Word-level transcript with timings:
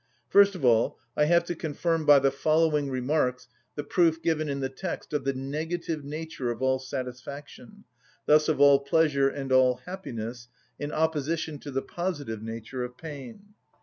First 0.29 0.55
of 0.55 0.65
all, 0.65 0.97
I 1.15 1.25
have 1.25 1.43
to 1.43 1.53
confirm 1.53 2.07
by 2.07 2.17
the 2.17 2.31
following 2.31 2.89
remarks 2.89 3.47
the 3.75 3.83
proof 3.83 4.19
given 4.23 4.49
in 4.49 4.59
the 4.59 4.67
text 4.67 5.13
of 5.13 5.25
the 5.25 5.33
negative 5.33 6.03
nature 6.03 6.49
of 6.49 6.59
all 6.59 6.79
satisfaction, 6.79 7.83
thus 8.25 8.49
of 8.49 8.59
all 8.59 8.79
pleasure 8.79 9.29
and 9.29 9.51
all 9.51 9.75
happiness, 9.85 10.47
in 10.79 10.91
opposition 10.91 11.59
to 11.59 11.69
the 11.69 11.83
positive 11.83 12.41
nature 12.41 12.83
of 12.83 12.97
pain. 12.97 13.49